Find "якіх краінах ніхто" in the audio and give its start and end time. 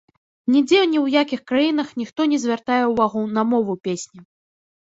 1.23-2.27